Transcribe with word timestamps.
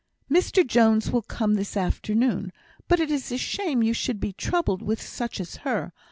"Mr 0.31 0.65
Jones 0.65 1.11
will 1.11 1.21
come 1.21 1.53
this 1.53 1.77
afternoon. 1.77 2.51
But 2.87 2.99
it 2.99 3.11
is 3.11 3.31
a 3.31 3.37
shame 3.37 3.83
you 3.83 3.93
should 3.93 4.19
be 4.19 4.33
troubled 4.33 4.81
with 4.81 4.99
such 4.99 5.39
as 5.39 5.57
her. 5.57 5.93